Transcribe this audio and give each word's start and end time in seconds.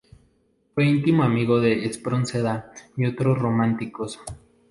Fue 0.73 0.83
íntimo 0.87 1.21
amigo 1.21 1.59
de 1.61 1.85
Espronceda 1.85 2.71
y 2.97 3.05
otros 3.05 3.37
románticos. 3.37 4.19